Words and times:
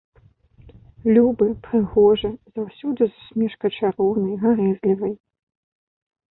Любы, 1.17 1.47
прыгожы, 1.67 2.31
заўсёды 2.57 3.01
з 3.11 3.11
усмешкай 3.21 3.71
чароўнай, 3.77 4.35
гарэзлівай. 4.47 5.17